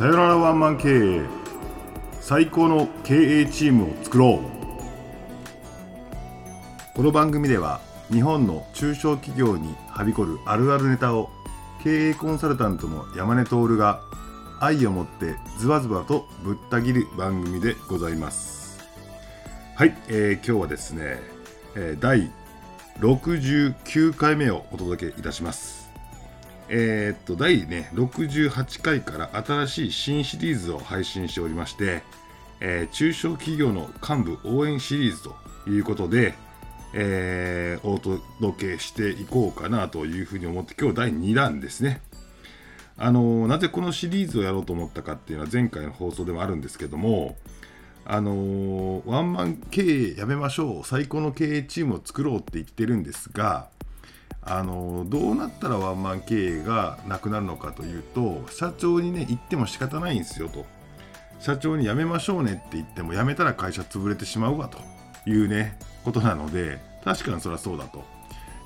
[0.00, 1.20] さよならワンマン経営。
[2.22, 4.46] 最高の経営チームを作ろう。
[6.96, 11.28] この番組では日本の中小企業にはびこるあるあるネタを
[11.84, 14.00] 経営コンサルタントの山根徹が
[14.58, 18.80] 愛を持ってズバズバとぶった切る番組でございます。
[19.74, 21.18] はい、えー、今日はですね、
[21.76, 22.30] えー、第
[23.00, 25.79] 69回目をお届けいたします。
[26.72, 32.02] えー、っと第ね68回から新しい新シリーズを配信しておりまして、
[32.60, 35.34] えー、中小企業の幹部応援シリーズと
[35.68, 36.34] いうことで、
[36.94, 42.00] えー、お届けしていこうかなというふうに思って今日第2弾ですね。
[42.96, 47.34] あのなぜこのシリーズをやろうと思ったかっていうのは前回の放送でもあるんですけども
[48.04, 53.68] あのワンマン経営やめましょう最高の経営チームを作ろうって言ってるんですが
[54.42, 60.64] あのどうなったらワンマン経営がなくなるのかというと社長にね言っても仕方ないんですよと。
[61.40, 64.78] 社長に辞めましょうねって言っても辞めたら会社潰れてしまうわと
[65.28, 68.04] いうねことなので確かにそれはそうだと,、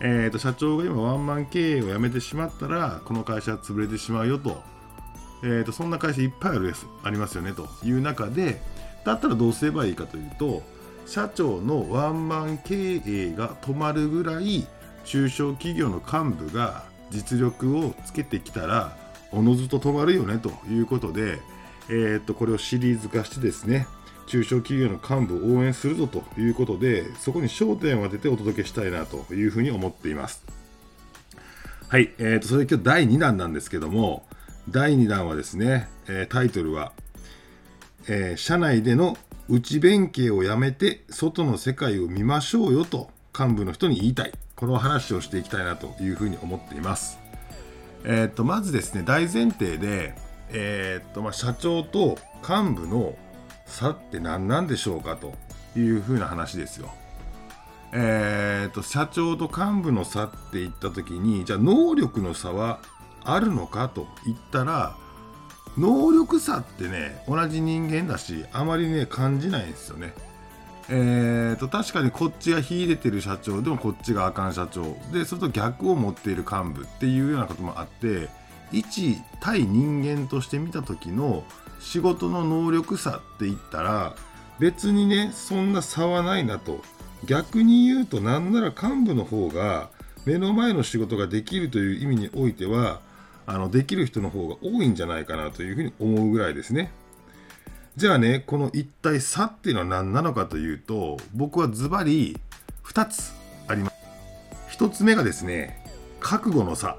[0.00, 4.60] えーと、社長が今ワンマン経営を辞めてしまったらこの会社は潰れてしまうよと,、
[5.44, 8.60] えーと、そんな会社いっぱいあるですありますよねという中で
[9.04, 10.62] だったらどうすればいいかというと
[11.06, 14.66] 社長のワンマン経営が止まるぐらい
[15.04, 18.96] 中小企業の幹部が実力をつけてきたら
[19.30, 21.38] おのずと止まるよねということで、
[21.88, 23.86] えー、っとこれをシリーズ化してですね
[24.26, 30.44] 中小企業の幹部を応援するぞということでそこに焦点を当ててお届けしたいなというふうに思っています。
[31.88, 34.26] はい、えー、とそれで今日第2弾なんですけども
[34.68, 36.92] 第2弾はですね、え、タイトルは、
[38.08, 44.32] えー、社内での内弁慶をやめて外の世界を見ましょうよと幹部の人に言いたい。
[44.64, 47.18] この話をしていきたいなというふうに思っています。
[48.02, 50.14] えー、とまずですね大前提で、
[50.48, 53.14] えーとまあ、社長と幹部の
[53.66, 55.34] 差って何なんでしょうかと
[55.78, 56.88] いうふうな話ですよ。
[57.92, 62.80] えーと、社長と幹部の差って言った時にじゃあ能力の差は
[63.22, 64.96] あるのかと言ったら
[65.76, 70.14] 能力差ってね同じ人間だしあまりね感じないんですよね。
[70.90, 78.28] えーと、確かにこっちが秀でてる社長でもこっちがあかん社長でそれと逆を持っている幹部っていうようなこともあって
[78.70, 81.44] 一対人間として見た時の
[81.80, 84.14] 仕事の能力差って言ったら
[84.58, 86.82] 別にねそんな差はないなと
[87.26, 89.90] 逆に言うとなんなら幹部の方が
[90.26, 93.00] 目の前の仕事ができるという意味においては
[93.46, 96.90] あのできる人の方が多いんじゃないかなというふうに思うぐらいですね。
[97.96, 102.36] じゃあねこの一体差っていうのは何なのかというと僕はズバリ
[102.84, 103.32] 2つ
[103.68, 103.96] あります。
[104.76, 105.80] 1つ目がですね
[106.18, 106.96] 覚悟の差。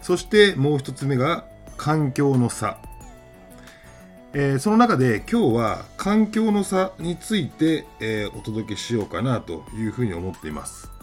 [0.00, 1.44] そしてもう1つ目が
[1.76, 2.78] 環境の差、
[4.32, 10.95] えー、その中で今日は環境の差について、えー、お届けしようかなというふうに思っています。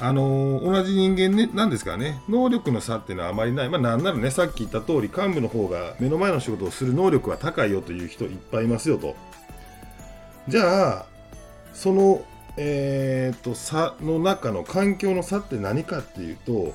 [0.00, 9.16] あのー、同じ人間、ね、なんですからね、能力の差っていうのはあまりない、まあ、なんならね、さっき言った通り、幹部の方が目の前の仕事をする能力は高いよという人いっぱいいますよと。
[10.46, 11.06] じゃあ、
[11.74, 12.22] その、
[12.56, 16.74] えーと、差の中の環境の差って何かっていうと、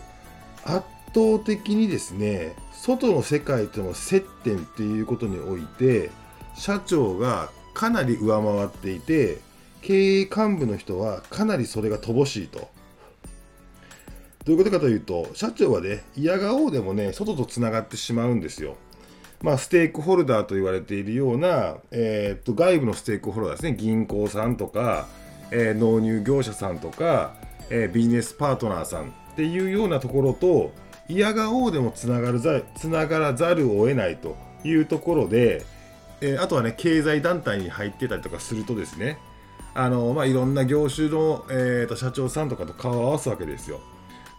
[0.65, 6.09] 圧倒的にですね、外の世界との接点っていうことにおいて、
[6.55, 9.39] 社長がかなり上回っていて、
[9.81, 12.69] 経営幹部の人はかなりそれが乏しいと。
[14.45, 18.75] どういうことかというと、社長はね、嫌がおうでもね、外とつながってしまうんですよ。
[19.41, 25.07] まあ、ステークホルダーと言われているような、えー、っと外部のステークホルダーですね、銀行さんとか、
[25.51, 27.35] えー、納入業者さんとか、
[27.69, 30.71] えー、ビジネスパートナーさんっていうようなところと、
[31.07, 35.63] 嫌がおうでもつながるざつながらざるを得ないというところで、
[36.21, 39.17] えあとはね、経済団体に入ってたりとかするとですね、
[39.73, 43.79] あのまあ、いろんな業種の、えーと社長さんとかと顔を合わすわけですよ。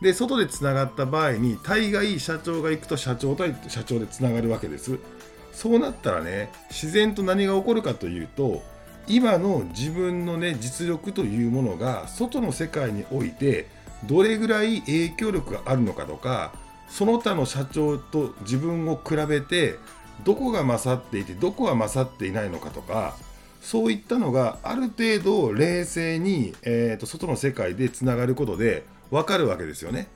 [0.01, 4.99] で外でつながった場合に大概社長が行くと社長対社長でつながるわけです。
[5.53, 8.63] そうなったらね自然と何が起こるかというと
[9.07, 13.69] 今の自分のね実力というものが外の世界において
[14.05, 16.53] どれぐらい影響力があるのかとか
[16.89, 19.77] その他の社長と自分を比べて
[20.25, 23.17] どこが勝っていてどこが勝っていないのかとか
[23.61, 30.09] そういったのがある程度冷静に、えーと外の世界でつながることで分かるわけですよね。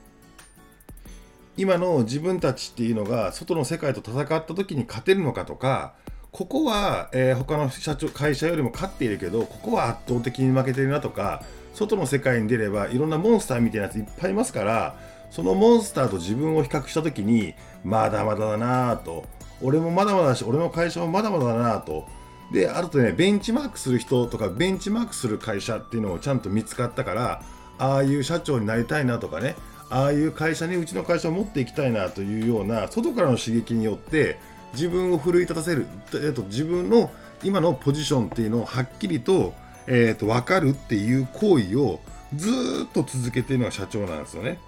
[1.55, 5.93] 今の自分たちっていうのが外の世界と戦った時に勝てるのかとか
[6.31, 11.43] ここは、えー、他の社長会社よりも勝っているけどここは圧倒的に負けてるなとか
[11.73, 14.95] 外の世界に出ればいろんなモンスターみたいなやついっぱいいますから
[15.31, 19.25] そのモンスターと自分を比較した時にまだまだだなぁと
[19.61, 22.07] 俺もまだまだだし俺の会社もまだまだだなと
[22.53, 27.43] であるとねベンチマークする人とかベンチマークする会社っていうのをちゃんと見つかったから
[27.79, 29.55] ああいう社長になりたいなとかね
[29.89, 34.37] ああいう会社にうちの会社を持っていきたいなというような外からの刺激によって
[34.73, 37.09] 自分を奮い立たせる、えっと、自分の
[37.43, 39.55] 今のポジションっていうのをはっきりと,、
[39.87, 41.99] えー、と分かるっていう行為を
[42.35, 42.49] ず
[42.85, 44.59] っと続けているのが社長なんですよね。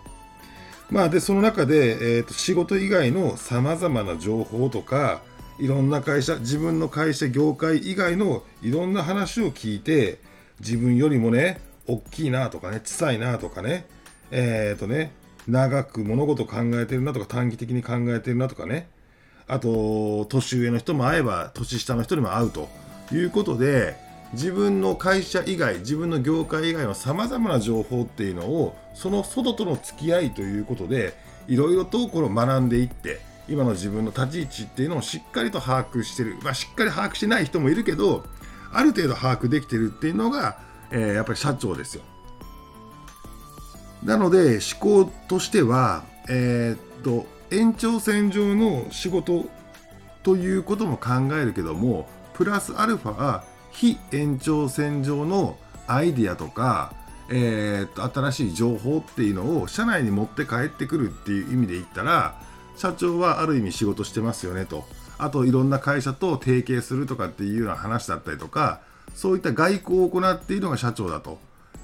[0.89, 5.21] まあ、でその中で、えーと、仕事以外のさまざまな情報とか
[5.57, 10.19] いろんな会社自分の会社業界以外のいろんな話を聞いて
[10.59, 13.85] 自分よりもね大きいなとかね小さいなとかね
[14.31, 15.11] えっ、ー、とね
[15.47, 18.87] 長く物事考えてるなとか短期的に考えてるなとかね
[19.47, 22.69] あと年上の人も会えば年下の人にも会うと
[23.11, 23.95] いうことで
[24.33, 31.13] 自分の会社以外自分の業界以外のさまざまな情報っていうのをその外との付き合いということで
[31.47, 33.19] いろいろとこの学んでいって
[33.49, 38.23] 今の自分の立ち位置っていうのをしっかりと把握してる、まあ、しっかり把握してない人もいるけど
[38.71, 40.57] ある程度把握できてるっていうのが、
[40.91, 42.03] えー、やっぱり社長ですよ。
[44.03, 49.45] なので思考としては、えー、っと延長線上の仕事
[50.23, 55.57] ということも考えるけどもプラスアルファ非延長線上の
[55.87, 56.93] アイディアとか、
[57.29, 62.41] えー、っと新しい情報っていうのを社内に持って帰ってくるっていう意味で言ったら
[62.75, 64.85] 社長はある意味仕事してますよねと
[65.21, 68.81] あといろんな会社と提携するとかっていうような話だったりとか
[69.13, 71.39] そういった外交を行っているのが社長だと。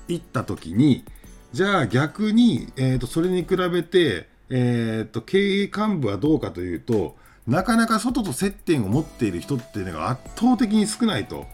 [0.08, 1.04] 言った時に
[1.52, 11.46] じゃあ逆に、えー、とそれに比べて、えー、と経営幹部はどうかというとなかなか外と接点を持っている人っていうのが圧倒的に少ないと。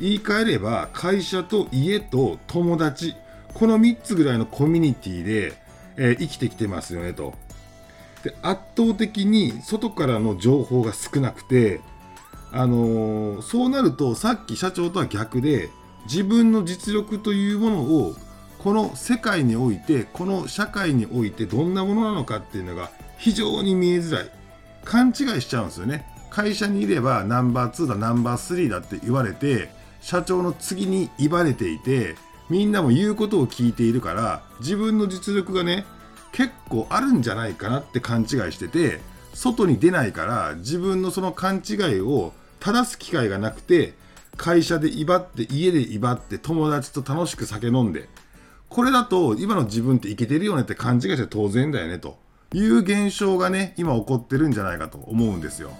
[0.00, 3.14] 言い換えれば会社と家と友達。
[3.54, 5.52] この3つぐらいのコミュニティで、
[5.96, 7.34] えー、生きてきてますよねと。
[8.28, 11.80] で圧倒的に外からの情報が少なくて
[12.52, 15.70] あのー、そうなるとさっき社長とは逆で
[16.04, 18.14] 自分の実力というものを
[18.58, 24.30] この世界においてこの社会においてどんなものなのかっていうのが非常に見えづらい。
[24.84, 26.06] 勘違いしちゃうんですよね。
[26.30, 29.70] 会社にいればナンバー2だナンバー3だって言われて
[30.00, 32.16] 社長の次に威張れていて
[32.48, 35.84] みんなも言うことを聞いているから自分の実力がね
[36.32, 39.00] 結構あるんじゃないかなって勘違いしてて
[39.34, 43.94] 外に出ないから自分のその勘違いを正す機会がなくて
[44.36, 48.08] 会社で威張って家で威張って友達と楽しく酒飲んで
[48.68, 52.18] これだと今の自分っていけてるよねって勘違いして当然だよねと
[52.52, 55.70] いう現象がね今起こってるんじゃないかと思うんですよ。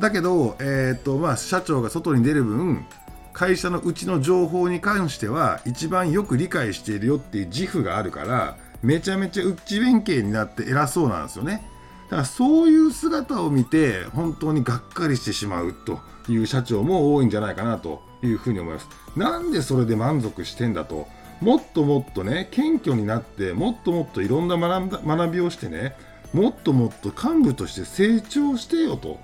[0.00, 2.84] だけど、えー、っとまあ、社長が外に出る分
[3.32, 11.66] 会社のうちの情報に関しては一番よく理解しているよっていう自負があるからめちゃめちゃ内弁慶になって偉そうなんですよね。
[12.04, 18.88] だからそういう姿を見て本当にがっかりしてしまうという社長も多いんじゃないかなというふうに思います。
[19.16, 21.08] なんでそれで満足してんだと。
[21.40, 25.96] もっともっとね謙虚になってもっともっといろんな学びをしてね
[26.32, 29.18] もっともっと幹部として成長してよと。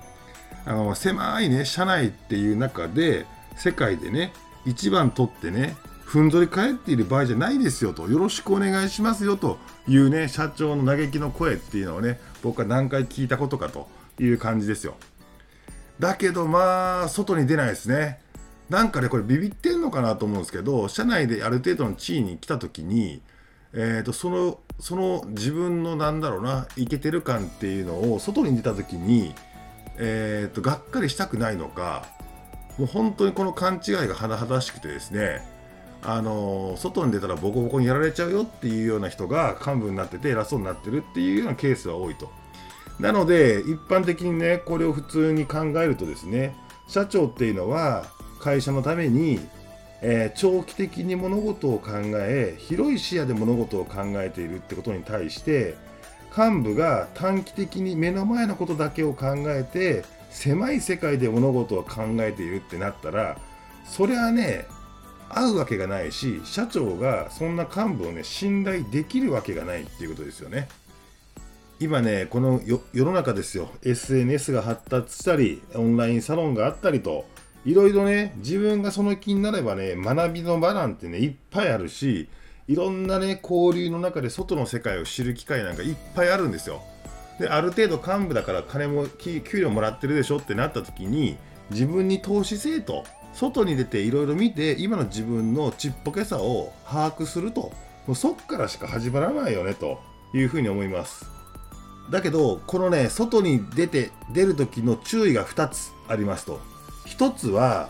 [0.65, 3.25] あの狭いね社内っていう中で
[3.55, 4.33] 世界でね
[4.65, 5.75] 一番取ってね
[6.11, 8.09] ふんぞり返っている場合じゃないですよと。
[8.09, 9.57] よろしくお願いしますよと。
[9.87, 13.87] いうね社長の嘆きの声っていうのをね僕は何回聞いたことかと
[14.19, 14.95] いう感じですよ。
[16.01, 18.19] だけどまあ外に出ないですね。
[18.69, 23.21] なんかねこれビビってんのかなと思うんですけど社内である程度の地位に来た時に、
[23.71, 29.33] えーと、そのその自分のなんだろうないけてる感っていうのを外に出た時に、
[29.95, 32.03] えーと、がっかりしたくないのか
[32.77, 35.60] もう本当にこの勘違いが甚だしくてですね
[36.03, 42.31] あの外に出たらボコボコにやられちゃうよっていうような人が幹部になってて偉そうになってるっていうようなケースは多いと。
[42.99, 46.55] なので一般的にねこれを普通に考えるとですね
[46.87, 48.05] 社長っていうのは
[48.39, 49.39] 会社のために、
[50.01, 55.75] えー、長期的に物事を考え広い視野で物事を考えているってことに対して
[56.35, 63.37] 幹部が短期的に目の前のことだけを考えて狭い世界で物事を考えているってなったら
[63.85, 64.65] それはね
[65.37, 70.67] 合うわけがないし社長がそんな幹部をね信頼できるわけがないっていうことですよね。
[71.79, 72.61] 今ねこの
[72.93, 77.25] 世の中ですよ SNS が発達したりオンラインサロンがあったりと
[77.63, 82.27] いろいろね、自分がその気になればね、学びの場なんてね、いっぱいあるし、
[82.67, 86.81] いろんなね、交流の中で外の世界を知る機会なんかいっぱいあるんですよ。
[87.39, 91.37] で、ある程度幹部だから金も、給料もらってるでしょってなった時に、
[91.69, 97.71] 自分に投資せえと、外に出ていろいろ見て、今の自分のちっぽけさを把握すると、
[98.07, 99.99] もうそっからしか始まらないよねと
[100.33, 101.31] いうふうに思います。
[102.09, 106.59] だけどこのね外に出て出る時の注意が2つありますと
[107.05, 107.89] 1つは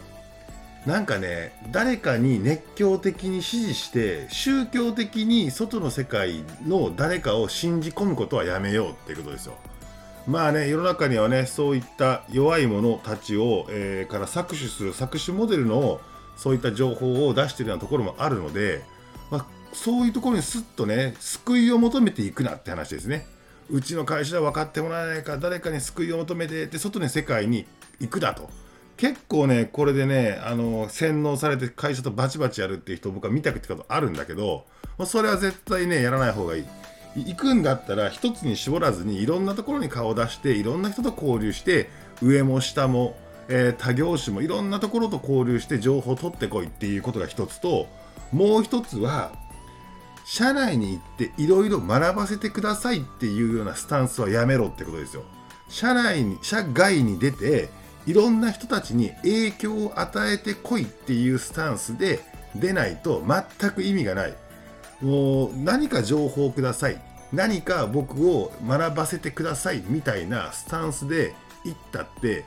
[0.86, 9.53] なんかね誰かに熱狂的に支持して宗教的に外の世界の誰かを信じ込むことはやめようっていうことですよ。
[10.27, 15.99] まあね世の中にはねそういった弱い者たちを、えー、から搾取する搾取モデルの
[16.37, 18.83] そういった情報を出しているようなところもあるので、
[19.29, 23.27] まあ、そういうところにすっとね救いを求めていくなって話ですね。
[23.69, 27.65] うちの会社で分かってもらえないから誰かに救いを求めてって外に世界に
[27.99, 28.49] 行くだと。
[28.97, 34.65] 結構ねこれでねあの洗脳されて会社とバチバチやるっていう人僕は見たことあるんだけど、
[34.97, 36.65] まあ、それは絶対ねやらない方がいい
[37.15, 41.89] 行くんだったら一つに絞らずにいろんなところに顔を出していろんな人と交流して
[42.21, 43.15] 上も下も、
[43.49, 47.87] えー、他業種もいろんなところと交流して情報を取ってこいっていうことが一つと
[48.31, 49.33] もう一つは
[50.25, 55.23] 社内に行っていろいろ学ばせてくださいっていうようなスタンスはやめろってことですよ。
[55.67, 57.69] 社内に社外に出て
[58.05, 62.19] いろんな人たちに影響を与えてこいっていうスタンスで
[62.55, 64.33] 出ないと全く意味がない。
[65.01, 67.01] もう何か情報をください。
[67.34, 72.46] 何か僕を学ばせてくださいみたいなスタンスで行ったって、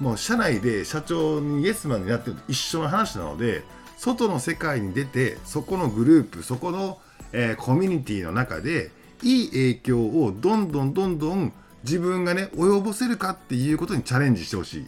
[0.00, 3.62] もう社内で社長にイエスマンになってると一緒の話なので、
[3.96, 6.98] 外の世界に出て、そこのグループ、そこの、
[7.32, 8.90] えー、コミュニティの中で、
[9.22, 11.52] いい影響をどんどんどんどん
[11.84, 14.86] 自分がね、及ぼせるかっていうことにチャレンジしてほしい。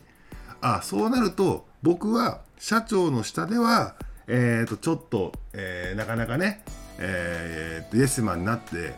[0.61, 3.95] あそうなると僕は社長の下では、
[4.27, 6.65] えー、とちょっと、えー、なかなかね、
[6.99, 8.95] えー、イエスマンになって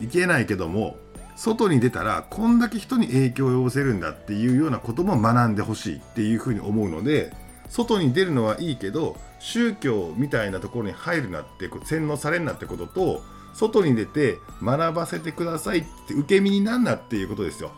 [0.00, 0.96] いけないけども
[1.36, 7.32] 外に出たらこんだけ人に影響を及ぼせるんだっていうようなことも学んでほしいっていうふうに思うので
[7.68, 13.22] 外に出るのはいいけど宗教みたいなところに入るなって洗脳されるなってことと
[13.52, 17.70] 外に出て学ばせてくださいって受け身になんなっていうことですよ。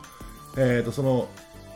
[0.56, 1.28] えー、とその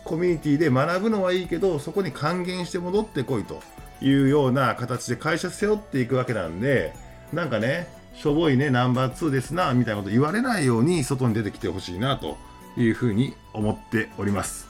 [0.05, 3.61] コミュニティで学ぶのはいいけどそこに還元して戻ってこいと
[4.01, 6.95] いうような形で会社背負っていくわけなんで
[7.33, 12.37] なんかねしょぼいねナンバー2ですなみたいなこと言われないように外に出てきてほしいなと
[12.77, 14.69] いうふうに思っております。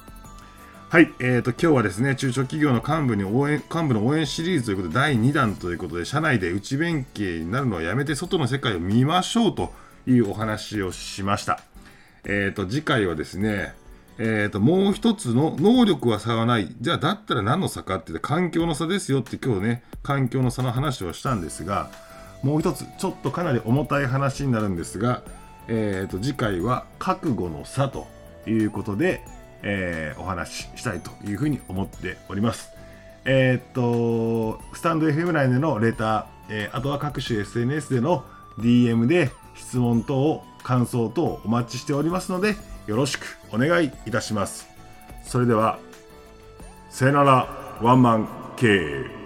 [0.90, 9.72] はい、えーと、今日はですね、中小企業の幹部に応援幹部の応援シリーズということで、第2弾ということで、社内で内弁慶になるのはやめて、外の世界を見ましょうと
[10.08, 11.60] いうお話をしました。
[12.24, 13.72] えーと、次回はですね、
[14.18, 16.74] えーと、もう一つの能力は差はない。
[16.80, 21.88] じゃあ、だったら何の差かって言って環境の差ですよって今日ね、環境の差の話をしたんですが、
[22.42, 25.22] もう一つ、ちょっとかなり重たい話になるんですが、
[25.68, 28.06] えーと、次回は覚悟の差と
[28.46, 29.22] いうことで、
[29.62, 32.70] えー、お話ししたいというふうに思っております。
[33.24, 38.24] えっ、と、スタンド FM 内でのレター、えー、あとは各種 SNS での
[38.58, 42.56] DM で質問等、感想等お待ちしておりますので、
[42.86, 44.68] よろしくお願いいたします。
[45.24, 45.78] それでは、
[46.88, 49.19] さよならワンマン経営。